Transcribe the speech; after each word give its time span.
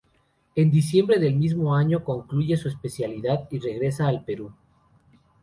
En 0.55 0.71
diciembre 0.71 1.19
del 1.19 1.35
mismo 1.35 1.75
año 1.75 2.03
concluye 2.03 2.57
su 2.57 2.69
especialidad 2.69 3.47
y 3.51 3.59
regresa 3.59 4.07
al 4.07 4.25
Perú. 4.25 4.51